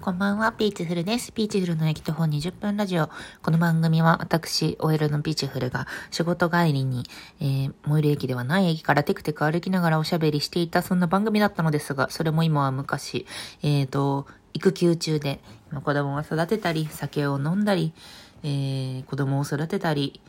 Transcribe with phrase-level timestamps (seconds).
[0.00, 1.32] こんばんは、ピーチフルです。
[1.32, 3.10] ピーチフルの駅徒歩20分ラジオ。
[3.42, 7.02] この番組は私、OL のピーチフルが仕事帰りに、
[7.40, 13.26] えー、最寄り駅ではない駅からテクテク歩きながらおしゃべりしていた、そんな番組だったのですが、それも今は昔、
[13.64, 15.40] えーと、育休中で、
[15.72, 17.92] 今子供を育てたり、酒を飲んだり、
[18.44, 20.20] えー、子供を育てたり、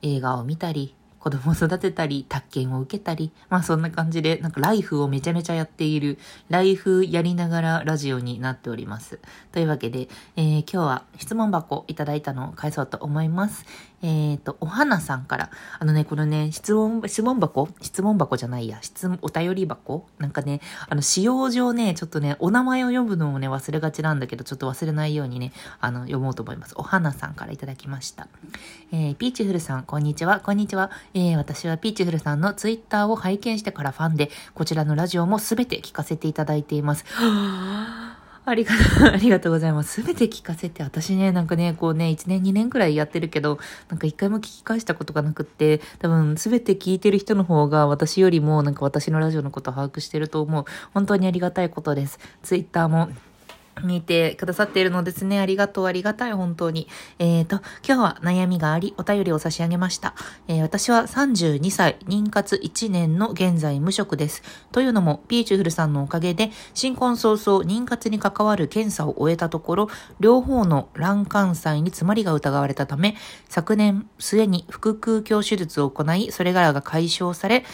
[0.00, 0.94] 映画を見たり、
[1.28, 6.18] 子供育てたり、宅建を受けたり、まあそんな感じで、なんかライフをめちゃめちゃやっている、
[6.48, 9.20] ライフやりながらラジオになっております。
[9.52, 13.66] というわけで、えー、今日は質問箱いただいたのを返そうと思います。
[14.00, 17.68] えっ、ー、と、お花さんから、あのね、このね、質問、質問箱？
[17.80, 20.06] 質問箱じゃないや、質問、お便り箱？
[20.18, 26.74] なんかね、あの、使用上ね、ちょっとね、お名前を読むのもね、忘れがちなんだけど、ちょっと忘れないようにね、あの、読もうと思います。
[26.76, 28.28] お花さんからいただきました。
[28.92, 30.90] えー、ピーチフルさん、こんにちは、こんにちは。
[31.14, 37.04] えー、私はピーチフルさんのツイッターを拝見してからファンで、こちらのラジオもすべて聞かせていただいています。
[37.08, 38.07] はぁ
[38.48, 40.00] ありがとう、 ありがとうございます。
[40.00, 50.64] すべて聞かせて、私ね、なんかね、こうね、1年2年くらいやってるけど、なんか一回も聞き返したことがなくって、多分すべて聞いてる人の方が私よりもなんか私のラジオのことを把握してると思う。
[50.94, 52.18] 本当にありがたいことです。
[52.42, 53.08] ツイッターも
[53.84, 55.40] 見てくださっているのですね。
[55.40, 56.88] ありがとう、ありがたい、本当に。
[57.18, 60.14] えっ、ー、と、今日は悩みがあり、お便りを差し上げました。
[60.48, 64.42] えー、私は32歳、妊活1年の現在無職です。
[64.72, 69.88] というのも、ピーチュフルさんのおかげで、新婚早々、妊活に関わる検査を終えたところ、
[70.20, 73.16] 両方の卵管細に詰まりが疑われたため、
[73.48, 77.64] 昨年末に腹腔鏡手術を行い、それらが解消され、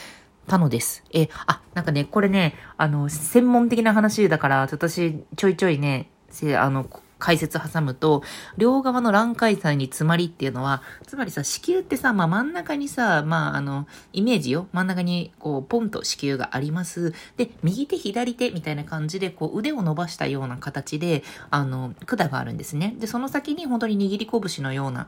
[0.46, 1.04] たのです。
[1.12, 6.10] え、あ、なんかね、これね、あの、専門的な話だから、私、ちょいちょいね、
[6.58, 8.22] あの、解説挟むと、
[8.58, 14.68] 両側の卵解細に詰まりっていうのは、つまりさ、子宮ってさ、まあ真ん中にさ、まああの、イメージよ。
[14.72, 17.14] 真ん中にこう、ポンと子宮があります。
[17.38, 22.94] で、右手左手みたいな感じで、こう、腕を伸ばしたような形で、あの、管があるんですね。
[22.98, 25.06] で、その先に本当に握り拳のような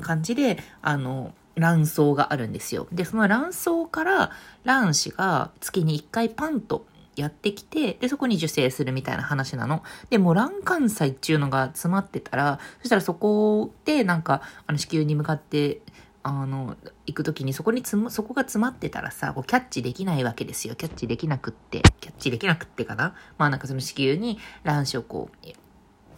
[0.00, 2.88] 感じで、あの、卵巣があるんですよ。
[2.92, 4.30] で、その卵巣から
[4.64, 6.86] 卵子が月に1回パンと
[7.16, 9.82] やってきて、で、そこに受精するみたいな話なの。
[10.08, 15.80] で、もう卵管細っていうのが詰まってたら、そしたらそこでなんか、あの子宮に向かって、
[16.22, 16.76] あの、
[17.06, 20.74] 行くときにそこにつむ、そこが詰まってたらさ、こうキャッチできないわけですよ。
[20.74, 21.82] キャッチできなくって。
[22.00, 25.46] キャッチできなくってかなまあなんかその子宮に卵子をこう、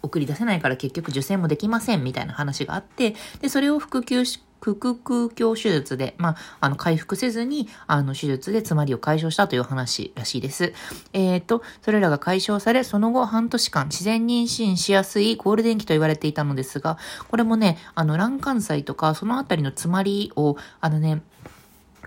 [0.03, 4.25] 送り出せないから結局受精もできませんみたいな話があって、で、それを腹腔
[4.62, 10.73] 腹腔鏡手術で、まあ、あの、回復せずに、あの、手術で詰まりを解消したという話らしいです。
[11.12, 16.97] えっ、ー、と、それらが解消され、その後半年間自然妊娠しやすいゴールデン期と言われていたのですが、
[17.28, 21.22] これもね、あの、卵管細とか、そのあたりの詰まりを、あのね、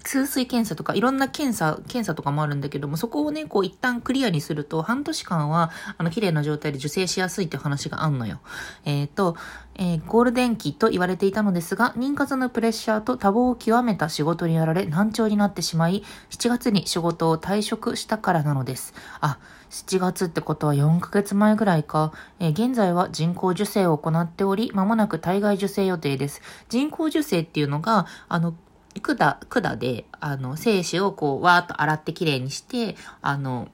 [0.06, 8.40] 通水検査とかいろんな検査、検査とかもあるんだけども、そこをね、こう一旦クリアにすると、半年間は、あの、綺麗な状態で受精しやすいって話があんのよ。
[8.86, 9.36] えっ、ー、と、
[9.78, 18.94] えー、ゴールデン期と言われていたのですが、妊活のプレッシャーと多忙を極めた仕事にやられ、難聴になってしまい、7月に仕事を退職したからなのです。
[19.22, 19.40] あ、
[19.72, 22.14] 7月ってことは4ヶ月前ぐらいか。
[22.40, 26.42] えー、現在は人工授精を行っており、間もなく体外受精予定です。
[26.70, 28.54] 人工授精っていうのが、あの、
[29.02, 33.70] 管、管で、あの、精子をこう、わーっと洗ってきれいにして、あの、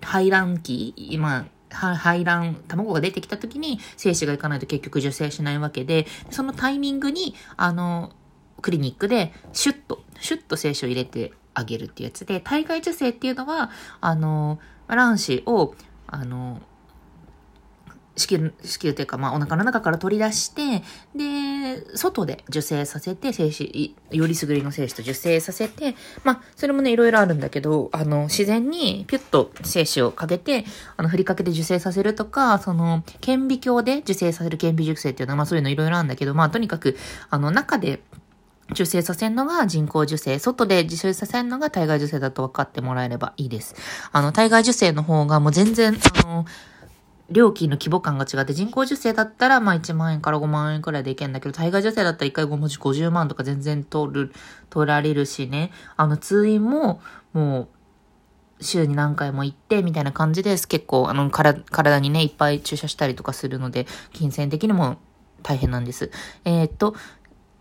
[0.00, 8.12] 排卵期、今、排卵、卵が出てきた時に精子がいかないと結局受精しないわけで、そのタイミングに、あの、
[8.60, 13.70] クリニックでシュッと、シュッと精子を入れてあげるっていうやつで、体外受精っていうのは、
[14.00, 14.58] あの、
[14.88, 15.74] 卵子を、
[16.06, 16.60] あの、
[18.20, 20.82] 子宮、子宮というか、まあ、お腹の中から取り出して、
[21.14, 25.94] で、外で受精させて、精子、よりすぐりの精子と受精させて、
[26.24, 30.64] まあ、それもね、いろいろあるんだけど、あの、自然にピュッと精子をかけて、
[30.96, 36.96] あの、振りかけて受精させるとか、その、顕微鏡で受精させる顕微熟成っていうのは、まあ、そういうのいろいろあるんだけど、まあ、とにかく、
[37.30, 38.00] あの、中で、
[38.72, 43.74] 受精させるのが人工受精、外で受精させるのが体外受精だと分かってもらえればいいです。
[44.12, 46.44] あの、体外受精の方がもう全然、あの、
[47.30, 54.32] 料金の規模感が違って、人工受精だったら、まあ1万円から5万円くらいでいけんだけど、体外受精だったら1回5文字50万とか全然取る、
[54.68, 55.70] 取られるしね。
[55.96, 57.00] あの、通院も、
[57.32, 60.66] もう、週に何回も行って、みたいな感じです。
[60.66, 64.98] 結構、あの、体にね、いっぱい注射したりとかするので、金銭的にも
[65.42, 66.10] 大変なんです。
[66.44, 66.94] えー、っと、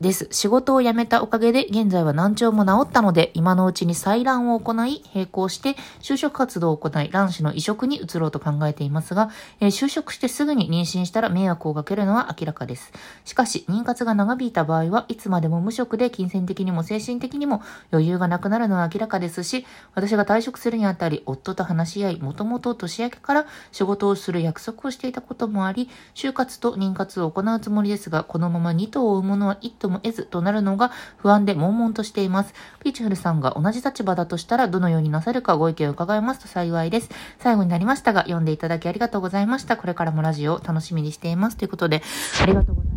[0.01, 0.30] です。
[0.31, 9.30] 仕事を辞めたおかげで現在は難聴も治ったので、今のうちに採卵を行い、並行して就職活動を行い、卵子の移植に移ろうと考えていますが、
[9.60, 12.94] えー、就職してすぐに妊娠したら迷惑をかけるのは明らかです。
[13.25, 17.62] しかし、妊活が長引いた場合はいつまでも無職で金銭的にも精神的にも
[17.92, 19.66] 余裕がなくなるのは明らかですし、
[19.96, 32.53] 私が退職するにあたり、夫と話し合い、もともと年明けから仕事をする約束をしていたこともあり、就活と妊活を行うつもりですが、このまま2頭を産むのは1頭も得ずとなるのが不安で悶々としています。
[32.81, 37.09] ピーチフルさんが同じ立場だとしたらどのようになさるかご意見を伺いますと幸いです。
[37.39, 39.77] 最後になりましたが、読んでいただきありがとうございました。
[39.77, 41.57] これからもラジオを楽しみにしています。
[41.57, 42.01] ということで、
[42.41, 42.88] ありがとうございます。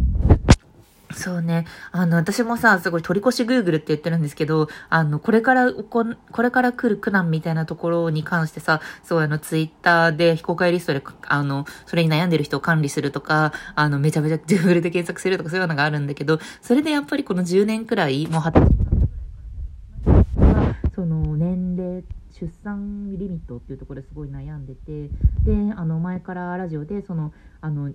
[1.14, 1.66] そうね。
[1.90, 18.82] あの、私もさ、すごい取り越し Google って言ってるんですけど、あの、これからこ、これから来る苦難みたいなところに関してさ、そうあの、ツイッターで非公開リストで、あの、それに悩んでる人を管理するとか、あの、めちゃめちゃ Google で検索するとかそういうのがあるんだけど、それでやっぱりこの10年くらい、もう20歳
[20.94, 22.04] その、年齢、
[22.38, 25.08] 出産リミットっていうところですごい悩んでて、
[25.44, 27.92] で、あの、前からラジオで、その、あの、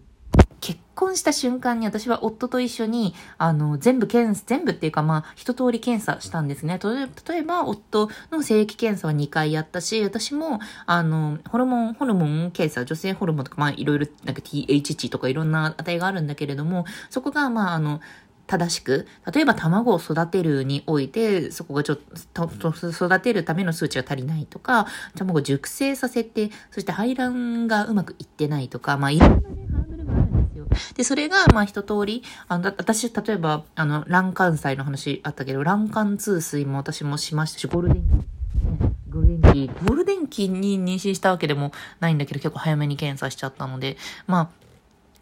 [0.67, 6.77] 結婚した瞬間に私は夫と一緒に、あの、全部検査、全部っていうかまあ、一通り検査したんですね。
[7.25, 18.01] 例えば、夫の性液検査は2回やったし、私も、あの、ホルモン、ホルモン検査、女性ホルモンとか、まあ、いろいろ、なんか TH 値とかいろんな値があるんだけれども、そこが、まあ、あの、
[18.45, 21.99] 正しく、例えば卵を育てるにおいて、そこがちょっ
[22.33, 22.49] と、
[22.89, 29.76] 育てるための数値が足りないとか、卵を熟成させて、そして排卵がうまくいってないとか、まあいろんなね、
[30.95, 31.03] で。
[31.03, 38.25] それが、まあ一通り、あの、私、例えば、あの、卵管剤の話あったけど、卵管通水も私もしましたし、ゴールデン
[39.09, 43.97] ゴールデン期、ゴールデン期に妊娠したわけでもないんだけど、結構早めに検査しちゃったので、
[44.27, 44.51] ま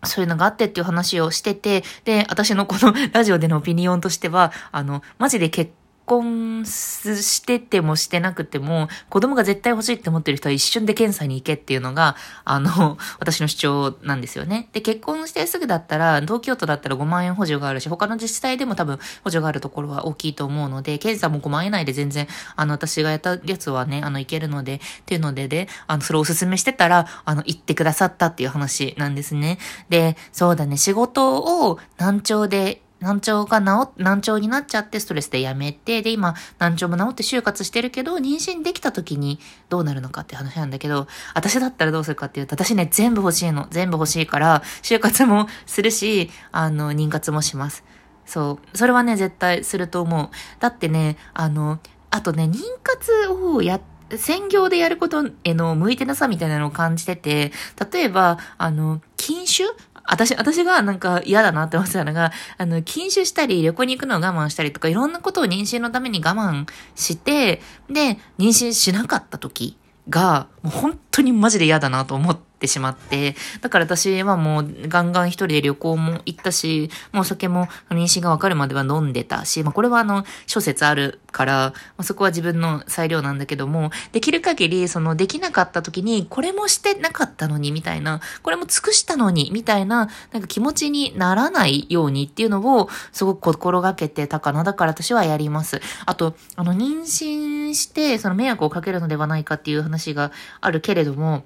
[0.02, 5.72] あ、そういうのがあってっていう話をしてて、で、私のこのラジオでのオピニオンとしては、あの、マジで結
[6.06, 14.69] 婚しててもしてなくても、子供が絶対欲しいって思ってる人は一瞬で検査に行けっていうのが、あの、 私の主張なんですよね。
[14.74, 29.58] で、結婚してすぐだったら、東京都だったら5万円補助があるし、他の自治体でも多分補助があるところは大きいと思うので、検査も5万円以内で全然、あの、私がやったやつはね、あの、いけるので、っていうのでで、あの、それをお勧めしてたら、あの、行ってくださったっていう話なんですね。
[29.90, 31.38] で、そうだね、仕事
[31.69, 41.06] を難聴で難聴が治、難聴になっちゃってストレスでやめて、で、今、難聴も治って就活してるけど、妊娠できた時にどうなるのかって話なんだけど、
[41.36, 43.68] 私だったらどうするかっていうと、私ね、全部欲しいの。
[43.69, 47.84] 全部欲しいから、就活もするし、あの、妊活もします。
[48.25, 48.78] そう。
[48.78, 50.30] それはね、絶対すると思う。
[50.60, 51.78] だってね、あの、
[52.10, 53.80] あとね、妊活をや、
[54.10, 57.51] 専業でやることへの向いてなさみたいなのを感じてて、
[57.92, 59.66] 例えば、あの、禁酒？
[60.07, 66.66] 私、私がなんか嫌だなって思ってたのが、あの、禁酒したり、旅行に行くのを我慢したりとか、いろんなことを妊娠のために我慢
[66.96, 69.78] して、で、妊娠しなかった時
[70.10, 94.64] が、もう本当にマジで嫌だなと思って、しまって、だから私はもうガンガン一人で旅行も行ったし、もうお酒も妊娠がわかるまでは飲んでたし、まあこれはあの諸説あるから、まあ、そこは自分の裁量なんだけども、できる限りそのできなかった時にこれもしてなかったのにみたいな、これも尽くしたのにみたいな、なんか気持ちにならないようにっていうのをすごく心がけてたかな。
[94.64, 95.82] だから私はやります。
[96.06, 101.44] あと、あの妊娠してその迷惑をかけるのではないかっていう話があるけれども、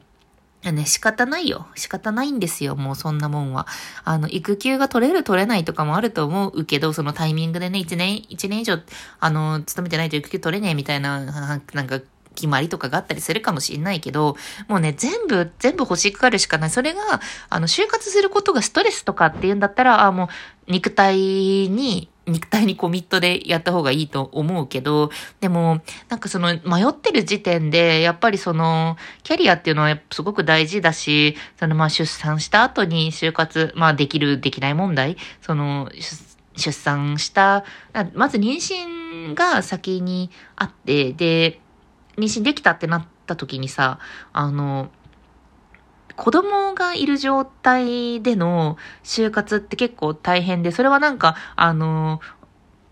[0.64, 1.68] ね、仕方ないよ。
[1.76, 2.76] 仕方ないんですよ。
[2.76, 3.66] もうそんなもんは。
[4.04, 8.78] あの、育休が取れる取れないとかもあると思うけど、そのタイミングでね、一年、一年以上、
[9.22, 12.02] あの、勤めてないと育休取れねえみたいな、なんか、
[12.36, 16.70] 決まりとかがあったりするかもしれないけど、もうね、全部、全部欲しがるしかない。
[16.70, 17.02] それが、
[17.50, 20.30] あの、就活することがストレスとかっていうんだったら、あ、も
[20.68, 25.10] う、肉体に、肉体にコミットでやった方がいいと思うけど、
[25.40, 35.90] でも、なんかその迷ってる時点で、やっぱりその、キャリアっていうのはすごく大事だし、そのまあ出産した後に就活、まあできる、できない問題、その、
[36.56, 37.64] 出産した、
[38.14, 41.60] まず妊娠が先にあって、で、
[42.18, 44.00] 妊娠できたってなった時にさ、
[44.34, 44.90] あの、
[46.20, 52.20] 子供がいる状態での就活って結構大変で、それはなんか、あの、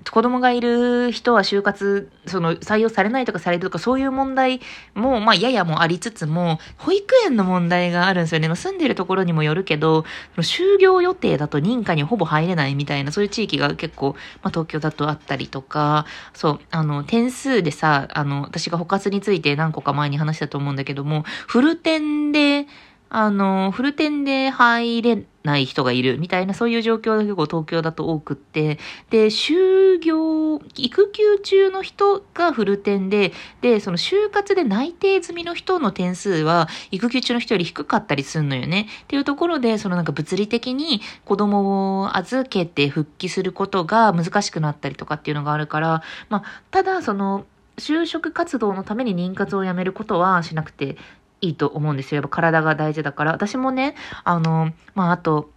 [0.10, 4.62] 子供がいる人は就活、その採用されないとかされるとかそういう問題
[4.96, 8.48] も、まあややもありつつも、保育園の問題があるんですよね。
[8.48, 10.06] まあ、住んでるところにもよるけど、
[10.38, 22.68] 就業予定だと認可にほぼ入れないみたいな、そういう地域が結構、まあ東京だとあったりとか、そう、あの、点数でさ、あの、私が補活について何個か前に話したと思うんだけども、フル点で、
[23.10, 38.88] あの、フル点で入れない人がいるみたいな、そういう状況が結構東京だと多くって、で、就業、育休中の人がフル点で、で、その就活で内定済みの人の点数は、育休中の人より低かったりするのよね。
[39.04, 47.46] っていうところで、そのなんか物理的に子供を預けて復帰することが難しくなったりとかっていうのがあるから、まあ、ただ、その、
[47.78, 50.98] 就職活動のために妊活をやめることはしなくて
[51.42, 52.22] いいと思うんですよ。
[52.22, 53.32] やっぱ体が大事だから。
[53.32, 55.52] 私もね、あの、まあ、あと、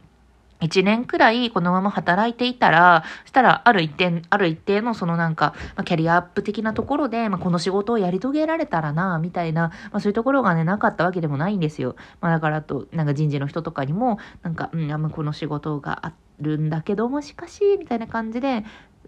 [0.60, 11.96] 一年くらいこのまま働いていたら、したらある一定、ある一定のそのなんか、まあ、キャリアアップ的なところで、まあ、この仕事をやり遂げられたらな、みたいな、まあ、そういうところがね、なかったわけでもないんですよ。
[12.20, 18.64] まあ、だからと、なんか人事の人とかにも、なんか、うん、あんまこの仕事があるんだけども、しかし、みたいな感じで、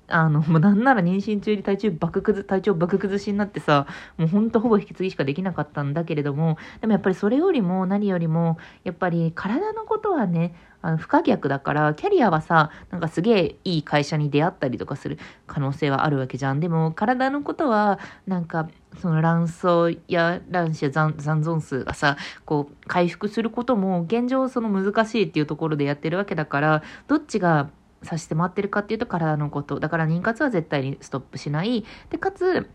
[0.09, 3.87] あの、もうなんなら妊娠中に体調爆崩、体調爆崩しになってさ、
[4.19, 16.61] もうほんとほぼ引き継ぎしかできなかったんだけれども、でもやっぱりそれよりも何よりも、やっぱり体のことはね、あの不可逆だから、キャリアはさ、なんかすげえいい会社に出会ったりとかする可能性はあるわけじゃん。
[16.61, 18.69] でも、体のことは、なんか、
[18.99, 27.71] その卵巣や卵子や残存数がさ、こう、回復することも、現状その難しいっていうところでやってるわけだから、どっちが
[28.03, 29.81] させてもらってるかっていうと体のこと。
[29.81, 31.85] だから妊活は絶対にストップしない。
[32.11, 32.69] で、かつ、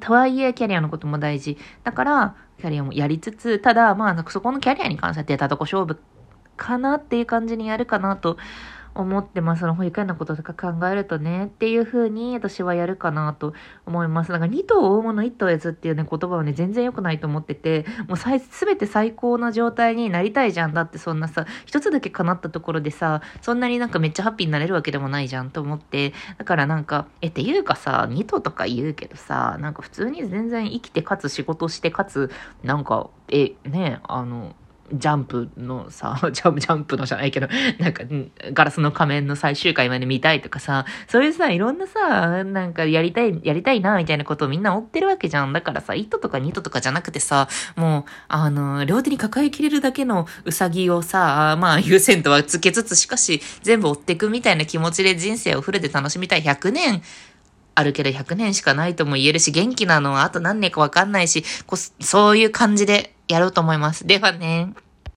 [0.00, 1.56] とはいえキャリアのことも大事。
[1.84, 5.98] だから、キャリアもやりつつ、ただ、まあ、そこのキャリアに関しては出たとこ勝負
[6.56, 8.38] かなっていう感じにやるかなと
[8.96, 9.60] 思ってます。
[9.60, 14.32] その保育園のこととか考えるとね、っていう風に私はやるかなと思います。
[14.32, 20.74] なんか2頭追うもの1頭やつっていうね、言葉はね、全然良くないと思ってて、もうすべて最高な状態になりたいじゃん。
[20.74, 32.30] だってそんなさ、一つだけ叶ったところでさ、そんなになんかめっちゃハッピーになれるわけでもないじゃんと思って、だからなんか、え、っていうかさ、2頭とか言うけどさ、なんか普通に全然生きてかつ仕事してかつ、
[32.62, 34.54] なんか、え、ね、あの、
[34.92, 38.04] ジャンプのさ、 ジャンプ、ジャンプのじゃないけど、なんか、
[38.52, 45.52] ガラスの仮面の最終回まで見たいとかさ、そういうさ、いろんなさ、なんかやりたい、やりたいな、みたいなことをみんな追ってるわけじゃん。
[45.52, 57.02] だからさ、1とか2とかじゃなくてさ、もう、あの、両手に抱えきれるだけのうさぎをさ、まあ、優先度はつけつつ、しかし、全部追っていくみたいな気持ちで人生をフルで楽しみたい100年、
[57.76, 64.06] あるけど100年しかないとも言えるし、元気なのはあと何年かわかんないし、こそういう感じでやろうと思います。
[64.06, 64.72] ではね。